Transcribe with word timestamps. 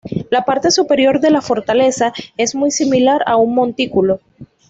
La 0.31 0.45
parte 0.45 0.71
superior 0.71 1.19
de 1.19 1.29
la 1.29 1.41
fortaleza 1.43 2.11
es 2.35 2.55
muy 2.55 2.71
similar 2.71 3.21
a 3.27 3.35
un 3.35 3.53
montículo. 3.53 4.19